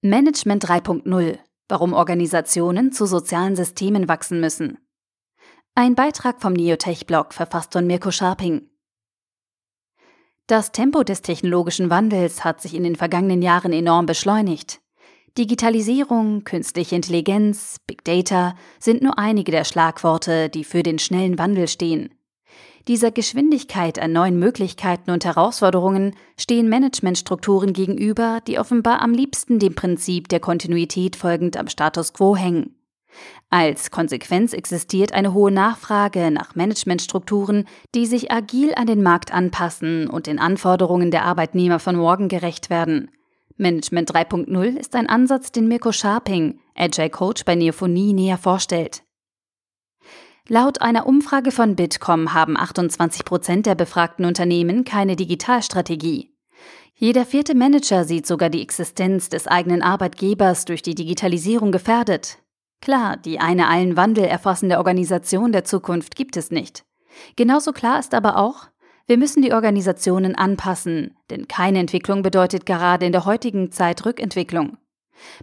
Management 0.00 0.64
3.0 0.64 1.38
Warum 1.68 1.92
Organisationen 1.92 2.92
zu 2.92 3.04
sozialen 3.04 3.56
Systemen 3.56 4.06
wachsen 4.06 4.38
müssen. 4.38 4.78
Ein 5.74 5.96
Beitrag 5.96 6.40
vom 6.40 6.52
Neotech-Blog 6.52 7.34
verfasst 7.34 7.72
von 7.72 7.84
Mirko 7.84 8.12
Scharping. 8.12 8.70
Das 10.46 10.70
Tempo 10.70 11.02
des 11.02 11.22
technologischen 11.22 11.90
Wandels 11.90 12.44
hat 12.44 12.62
sich 12.62 12.74
in 12.74 12.84
den 12.84 12.94
vergangenen 12.94 13.42
Jahren 13.42 13.72
enorm 13.72 14.06
beschleunigt. 14.06 14.80
Digitalisierung, 15.36 16.44
künstliche 16.44 16.94
Intelligenz, 16.94 17.78
Big 17.88 18.04
Data 18.04 18.54
sind 18.78 19.02
nur 19.02 19.18
einige 19.18 19.50
der 19.50 19.64
Schlagworte, 19.64 20.48
die 20.48 20.62
für 20.62 20.84
den 20.84 21.00
schnellen 21.00 21.38
Wandel 21.40 21.66
stehen. 21.66 22.14
Dieser 22.88 23.10
Geschwindigkeit 23.10 23.98
an 23.98 24.12
neuen 24.12 24.38
Möglichkeiten 24.38 25.10
und 25.10 25.26
Herausforderungen 25.26 26.16
stehen 26.38 26.70
Managementstrukturen 26.70 27.74
gegenüber, 27.74 28.40
die 28.46 28.58
offenbar 28.58 29.02
am 29.02 29.12
liebsten 29.12 29.58
dem 29.58 29.74
Prinzip 29.74 30.28
der 30.28 30.40
Kontinuität 30.40 31.14
folgend 31.14 31.58
am 31.58 31.68
Status 31.68 32.14
quo 32.14 32.34
hängen. 32.34 32.76
Als 33.50 33.90
Konsequenz 33.90 34.54
existiert 34.54 35.12
eine 35.12 35.34
hohe 35.34 35.50
Nachfrage 35.50 36.30
nach 36.30 36.54
Managementstrukturen, 36.54 37.66
die 37.94 38.06
sich 38.06 38.32
agil 38.32 38.72
an 38.74 38.86
den 38.86 39.02
Markt 39.02 39.34
anpassen 39.34 40.08
und 40.08 40.26
den 40.26 40.38
Anforderungen 40.38 41.10
der 41.10 41.26
Arbeitnehmer 41.26 41.80
von 41.80 41.96
morgen 41.96 42.28
gerecht 42.28 42.70
werden. 42.70 43.10
Management 43.58 44.10
3.0 44.14 44.76
ist 44.78 44.94
ein 44.94 45.10
Ansatz, 45.10 45.52
den 45.52 45.68
Mirko 45.68 45.92
Scharping, 45.92 46.60
Agile 46.74 47.10
Coach 47.10 47.44
bei 47.44 47.54
Neophonie, 47.54 48.14
näher 48.14 48.38
vorstellt. 48.38 49.02
Laut 50.50 50.80
einer 50.80 51.06
Umfrage 51.06 51.50
von 51.50 51.76
Bitkom 51.76 52.32
haben 52.32 52.56
28 52.56 53.26
Prozent 53.26 53.66
der 53.66 53.74
befragten 53.74 54.24
Unternehmen 54.24 54.84
keine 54.84 55.14
Digitalstrategie. 55.14 56.34
Jeder 56.94 57.26
vierte 57.26 57.54
Manager 57.54 58.04
sieht 58.04 58.26
sogar 58.26 58.48
die 58.48 58.62
Existenz 58.62 59.28
des 59.28 59.46
eigenen 59.46 59.82
Arbeitgebers 59.82 60.64
durch 60.64 60.80
die 60.80 60.94
Digitalisierung 60.94 61.70
gefährdet. 61.70 62.38
Klar, 62.80 63.18
die 63.18 63.38
eine 63.40 63.68
allen 63.68 63.98
Wandel 63.98 64.24
erfassende 64.24 64.78
Organisation 64.78 65.52
der 65.52 65.64
Zukunft 65.64 66.16
gibt 66.16 66.34
es 66.38 66.50
nicht. 66.50 66.82
Genauso 67.36 67.72
klar 67.72 67.98
ist 67.98 68.14
aber 68.14 68.38
auch, 68.38 68.68
wir 69.06 69.18
müssen 69.18 69.42
die 69.42 69.52
Organisationen 69.52 70.34
anpassen, 70.34 71.14
denn 71.28 71.46
keine 71.46 71.80
Entwicklung 71.80 72.22
bedeutet 72.22 72.64
gerade 72.64 73.04
in 73.04 73.12
der 73.12 73.26
heutigen 73.26 73.70
Zeit 73.70 74.06
Rückentwicklung. 74.06 74.78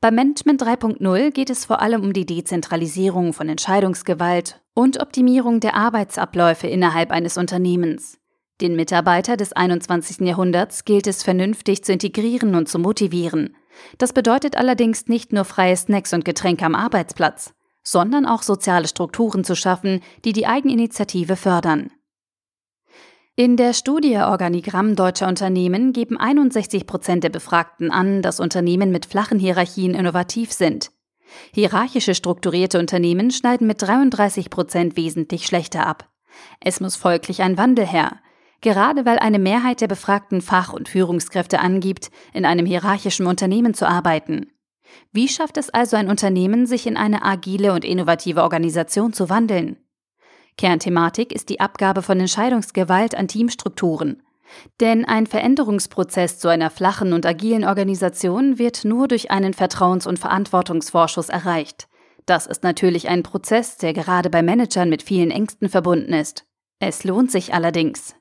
Beim 0.00 0.14
Management 0.14 0.62
3.0 0.62 1.30
geht 1.30 1.50
es 1.50 1.64
vor 1.64 1.80
allem 1.80 2.02
um 2.02 2.12
die 2.12 2.26
Dezentralisierung 2.26 3.32
von 3.32 3.48
Entscheidungsgewalt 3.48 4.60
und 4.74 5.00
Optimierung 5.00 5.60
der 5.60 5.74
Arbeitsabläufe 5.74 6.66
innerhalb 6.66 7.10
eines 7.10 7.36
Unternehmens. 7.36 8.18
Den 8.60 8.76
Mitarbeiter 8.76 9.36
des 9.36 9.52
21. 9.52 10.26
Jahrhunderts 10.26 10.84
gilt 10.84 11.06
es 11.06 11.22
vernünftig 11.22 11.82
zu 11.82 11.92
integrieren 11.92 12.54
und 12.54 12.68
zu 12.68 12.78
motivieren. 12.78 13.56
Das 13.96 14.12
bedeutet 14.12 14.56
allerdings 14.56 15.06
nicht 15.06 15.32
nur 15.32 15.44
freie 15.44 15.76
Snacks 15.76 16.12
und 16.12 16.24
Getränke 16.24 16.66
am 16.66 16.74
Arbeitsplatz, 16.74 17.54
sondern 17.82 18.26
auch 18.26 18.42
soziale 18.42 18.88
Strukturen 18.88 19.44
zu 19.44 19.56
schaffen, 19.56 20.02
die 20.24 20.32
die 20.32 20.46
Eigeninitiative 20.46 21.36
fördern. 21.36 21.90
In 23.40 23.56
der 23.56 23.72
Studie 23.72 24.18
Organigramm 24.18 24.96
deutscher 24.96 25.26
Unternehmen 25.26 25.94
geben 25.94 26.18
61 26.18 26.86
Prozent 26.86 27.24
der 27.24 27.30
Befragten 27.30 27.90
an, 27.90 28.20
dass 28.20 28.38
Unternehmen 28.38 28.92
mit 28.92 29.06
flachen 29.06 29.38
Hierarchien 29.38 29.94
innovativ 29.94 30.52
sind. 30.52 30.90
Hierarchische 31.54 32.14
strukturierte 32.14 32.78
Unternehmen 32.78 33.30
schneiden 33.30 33.66
mit 33.66 33.80
33 33.80 34.50
Prozent 34.50 34.98
wesentlich 34.98 35.46
schlechter 35.46 35.86
ab. 35.86 36.10
Es 36.60 36.80
muss 36.80 36.96
folglich 36.96 37.40
ein 37.40 37.56
Wandel 37.56 37.86
her. 37.86 38.20
Gerade 38.60 39.06
weil 39.06 39.18
eine 39.18 39.38
Mehrheit 39.38 39.80
der 39.80 39.88
befragten 39.88 40.42
Fach- 40.42 40.74
und 40.74 40.90
Führungskräfte 40.90 41.60
angibt, 41.60 42.10
in 42.34 42.44
einem 42.44 42.66
hierarchischen 42.66 43.24
Unternehmen 43.24 43.72
zu 43.72 43.88
arbeiten. 43.88 44.52
Wie 45.12 45.28
schafft 45.28 45.56
es 45.56 45.70
also 45.70 45.96
ein 45.96 46.10
Unternehmen, 46.10 46.66
sich 46.66 46.86
in 46.86 46.98
eine 46.98 47.24
agile 47.24 47.72
und 47.72 47.86
innovative 47.86 48.42
Organisation 48.42 49.14
zu 49.14 49.30
wandeln? 49.30 49.78
Kernthematik 50.60 51.32
ist 51.32 51.48
die 51.48 51.58
Abgabe 51.58 52.02
von 52.02 52.20
Entscheidungsgewalt 52.20 53.14
an 53.14 53.28
Teamstrukturen. 53.28 54.22
Denn 54.78 55.06
ein 55.06 55.26
Veränderungsprozess 55.26 56.38
zu 56.38 56.48
einer 56.48 56.68
flachen 56.68 57.14
und 57.14 57.24
agilen 57.24 57.64
Organisation 57.64 58.58
wird 58.58 58.84
nur 58.84 59.08
durch 59.08 59.30
einen 59.30 59.54
Vertrauens- 59.54 60.06
und 60.06 60.18
Verantwortungsvorschuss 60.18 61.30
erreicht. 61.30 61.88
Das 62.26 62.46
ist 62.46 62.62
natürlich 62.62 63.08
ein 63.08 63.22
Prozess, 63.22 63.78
der 63.78 63.94
gerade 63.94 64.28
bei 64.28 64.42
Managern 64.42 64.90
mit 64.90 65.02
vielen 65.02 65.30
Ängsten 65.30 65.70
verbunden 65.70 66.12
ist. 66.12 66.44
Es 66.78 67.04
lohnt 67.04 67.30
sich 67.30 67.54
allerdings. 67.54 68.14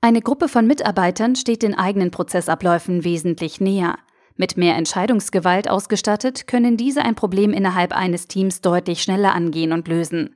Eine 0.00 0.20
Gruppe 0.20 0.48
von 0.48 0.66
Mitarbeitern 0.66 1.36
steht 1.36 1.62
den 1.62 1.76
eigenen 1.76 2.10
Prozessabläufen 2.10 3.04
wesentlich 3.04 3.60
näher. 3.60 3.98
Mit 4.34 4.56
mehr 4.56 4.74
Entscheidungsgewalt 4.74 5.70
ausgestattet, 5.70 6.48
können 6.48 6.76
diese 6.76 7.02
ein 7.02 7.14
Problem 7.14 7.52
innerhalb 7.52 7.96
eines 7.96 8.26
Teams 8.26 8.62
deutlich 8.62 9.00
schneller 9.00 9.32
angehen 9.32 9.70
und 9.70 9.86
lösen. 9.86 10.34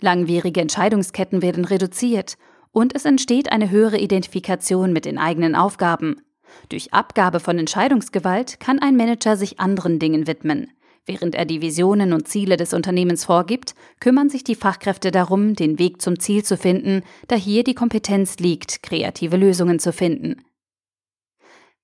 Langwierige 0.00 0.60
Entscheidungsketten 0.60 1.42
werden 1.42 1.64
reduziert 1.64 2.36
und 2.72 2.94
es 2.94 3.04
entsteht 3.04 3.50
eine 3.50 3.70
höhere 3.70 3.98
Identifikation 3.98 4.92
mit 4.92 5.04
den 5.04 5.18
eigenen 5.18 5.54
Aufgaben. 5.54 6.22
Durch 6.68 6.92
Abgabe 6.94 7.40
von 7.40 7.58
Entscheidungsgewalt 7.58 8.60
kann 8.60 8.78
ein 8.78 8.96
Manager 8.96 9.36
sich 9.36 9.60
anderen 9.60 9.98
Dingen 9.98 10.26
widmen. 10.26 10.70
Während 11.06 11.34
er 11.34 11.46
die 11.46 11.62
Visionen 11.62 12.12
und 12.12 12.28
Ziele 12.28 12.58
des 12.58 12.74
Unternehmens 12.74 13.24
vorgibt, 13.24 13.74
kümmern 13.98 14.28
sich 14.28 14.44
die 14.44 14.54
Fachkräfte 14.54 15.10
darum, 15.10 15.54
den 15.54 15.78
Weg 15.78 16.02
zum 16.02 16.18
Ziel 16.18 16.44
zu 16.44 16.58
finden, 16.58 17.02
da 17.28 17.36
hier 17.36 17.64
die 17.64 17.74
Kompetenz 17.74 18.38
liegt, 18.38 18.82
kreative 18.82 19.38
Lösungen 19.38 19.78
zu 19.78 19.92
finden. 19.92 20.44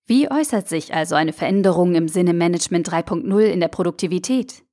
Wie 0.06 0.30
äußert 0.30 0.68
sich 0.68 0.92
also 0.92 1.14
eine 1.14 1.32
Veränderung 1.32 1.94
im 1.94 2.08
Sinne 2.08 2.34
Management 2.34 2.90
3.0 2.90 3.40
in 3.44 3.60
der 3.60 3.68
Produktivität? 3.68 4.63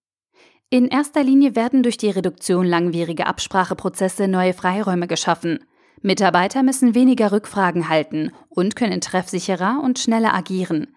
In 0.73 0.87
erster 0.87 1.21
Linie 1.21 1.57
werden 1.57 1.83
durch 1.83 1.97
die 1.97 2.09
Reduktion 2.09 2.65
langwieriger 2.65 3.27
Abspracheprozesse 3.27 4.29
neue 4.29 4.53
Freiräume 4.53 5.05
geschaffen. 5.05 5.59
Mitarbeiter 6.01 6.63
müssen 6.63 6.95
weniger 6.95 7.33
Rückfragen 7.33 7.89
halten 7.89 8.31
und 8.47 8.77
können 8.77 9.01
treffsicherer 9.01 9.81
und 9.83 9.99
schneller 9.99 10.33
agieren. 10.33 10.87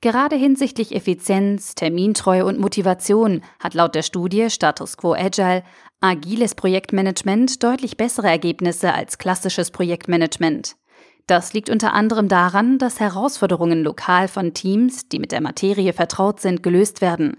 Gerade 0.00 0.34
hinsichtlich 0.34 0.94
Effizienz, 0.94 1.74
Termintreue 1.74 2.46
und 2.46 2.58
Motivation 2.58 3.42
hat 3.60 3.74
laut 3.74 3.94
der 3.94 4.02
Studie 4.02 4.48
Status 4.48 4.96
Quo 4.96 5.12
Agile 5.12 5.62
agiles 6.00 6.54
Projektmanagement 6.54 7.62
deutlich 7.62 7.98
bessere 7.98 8.28
Ergebnisse 8.28 8.94
als 8.94 9.18
klassisches 9.18 9.70
Projektmanagement. 9.70 10.76
Das 11.26 11.52
liegt 11.52 11.68
unter 11.68 11.92
anderem 11.92 12.28
daran, 12.28 12.78
dass 12.78 12.98
Herausforderungen 12.98 13.82
lokal 13.82 14.26
von 14.26 14.54
Teams, 14.54 15.06
die 15.10 15.18
mit 15.18 15.32
der 15.32 15.42
Materie 15.42 15.92
vertraut 15.92 16.40
sind, 16.40 16.62
gelöst 16.62 17.02
werden. 17.02 17.36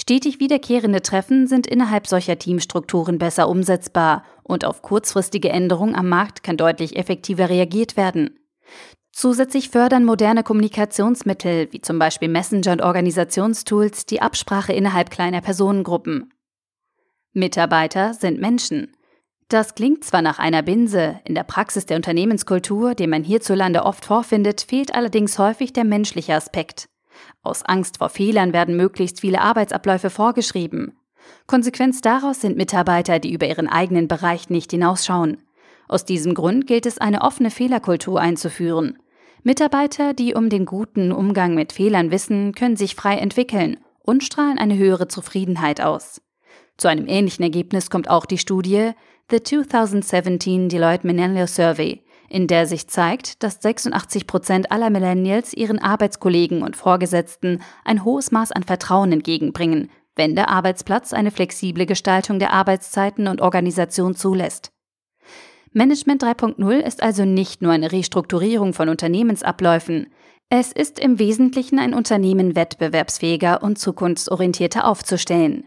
Stetig 0.00 0.40
wiederkehrende 0.40 1.02
Treffen 1.02 1.46
sind 1.46 1.66
innerhalb 1.66 2.06
solcher 2.06 2.38
Teamstrukturen 2.38 3.18
besser 3.18 3.48
umsetzbar 3.48 4.24
und 4.42 4.64
auf 4.64 4.82
kurzfristige 4.82 5.50
Änderungen 5.50 5.94
am 5.94 6.08
Markt 6.08 6.42
kann 6.42 6.56
deutlich 6.56 6.96
effektiver 6.96 7.48
reagiert 7.48 7.96
werden. 7.96 8.38
Zusätzlich 9.12 9.68
fördern 9.68 10.04
moderne 10.04 10.42
Kommunikationsmittel 10.42 11.68
wie 11.70 11.82
zum 11.82 11.98
Beispiel 11.98 12.28
Messenger 12.28 12.72
und 12.72 12.82
Organisationstools 12.82 14.06
die 14.06 14.22
Absprache 14.22 14.72
innerhalb 14.72 15.10
kleiner 15.10 15.42
Personengruppen. 15.42 16.32
Mitarbeiter 17.32 18.14
sind 18.14 18.40
Menschen. 18.40 18.96
Das 19.48 19.74
klingt 19.74 20.02
zwar 20.02 20.22
nach 20.22 20.38
einer 20.38 20.62
Binse, 20.62 21.20
in 21.26 21.34
der 21.34 21.44
Praxis 21.44 21.84
der 21.84 21.96
Unternehmenskultur, 21.96 22.94
den 22.94 23.10
man 23.10 23.22
hierzulande 23.22 23.84
oft 23.84 24.06
vorfindet, 24.06 24.62
fehlt 24.62 24.94
allerdings 24.94 25.38
häufig 25.38 25.74
der 25.74 25.84
menschliche 25.84 26.34
Aspekt. 26.34 26.86
Aus 27.42 27.64
Angst 27.64 27.98
vor 27.98 28.08
Fehlern 28.08 28.52
werden 28.52 28.76
möglichst 28.76 29.20
viele 29.20 29.40
Arbeitsabläufe 29.40 30.10
vorgeschrieben. 30.10 30.96
Konsequenz 31.46 32.00
daraus 32.00 32.40
sind 32.40 32.56
Mitarbeiter, 32.56 33.18
die 33.18 33.32
über 33.32 33.48
ihren 33.48 33.68
eigenen 33.68 34.08
Bereich 34.08 34.48
nicht 34.48 34.70
hinausschauen. 34.70 35.38
Aus 35.88 36.04
diesem 36.04 36.34
Grund 36.34 36.66
gilt 36.66 36.86
es, 36.86 36.98
eine 36.98 37.22
offene 37.22 37.50
Fehlerkultur 37.50 38.20
einzuführen. 38.20 38.98
Mitarbeiter, 39.42 40.14
die 40.14 40.34
um 40.34 40.48
den 40.50 40.66
guten 40.66 41.10
Umgang 41.10 41.54
mit 41.54 41.72
Fehlern 41.72 42.12
wissen, 42.12 42.54
können 42.54 42.76
sich 42.76 42.94
frei 42.94 43.16
entwickeln 43.16 43.78
und 44.00 44.22
strahlen 44.22 44.58
eine 44.58 44.76
höhere 44.76 45.08
Zufriedenheit 45.08 45.80
aus. 45.80 46.20
Zu 46.76 46.88
einem 46.88 47.08
ähnlichen 47.08 47.42
Ergebnis 47.42 47.90
kommt 47.90 48.08
auch 48.08 48.24
die 48.24 48.38
Studie 48.38 48.92
The 49.30 49.42
2017 49.42 50.68
Deloitte 50.68 51.06
Millennial 51.06 51.48
Survey, 51.48 52.02
in 52.32 52.46
der 52.46 52.66
sich 52.66 52.88
zeigt, 52.88 53.42
dass 53.42 53.60
86 53.60 54.26
Prozent 54.26 54.72
aller 54.72 54.88
Millennials 54.88 55.52
ihren 55.52 55.78
Arbeitskollegen 55.78 56.62
und 56.62 56.76
Vorgesetzten 56.76 57.60
ein 57.84 58.04
hohes 58.04 58.32
Maß 58.32 58.52
an 58.52 58.62
Vertrauen 58.62 59.12
entgegenbringen, 59.12 59.90
wenn 60.16 60.34
der 60.34 60.48
Arbeitsplatz 60.48 61.12
eine 61.12 61.30
flexible 61.30 61.84
Gestaltung 61.84 62.38
der 62.38 62.52
Arbeitszeiten 62.52 63.28
und 63.28 63.42
Organisation 63.42 64.16
zulässt. 64.16 64.72
Management 65.72 66.22
3.0 66.22 66.78
ist 66.78 67.02
also 67.02 67.26
nicht 67.26 67.60
nur 67.60 67.72
eine 67.72 67.92
Restrukturierung 67.92 68.72
von 68.72 68.88
Unternehmensabläufen, 68.88 70.06
es 70.48 70.70
ist 70.70 70.98
im 70.98 71.18
Wesentlichen 71.18 71.78
ein 71.78 71.94
Unternehmen 71.94 72.56
wettbewerbsfähiger 72.56 73.62
und 73.62 73.78
zukunftsorientierter 73.78 74.86
aufzustellen. 74.86 75.64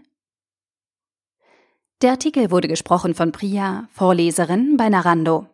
Der 2.03 2.12
Artikel 2.12 2.51
wurde 2.51 2.67
gesprochen 2.67 3.15
von 3.15 3.31
Priya, 3.31 3.88
Vorleserin 3.94 4.77
bei 4.77 4.89
Narando. 4.89 5.47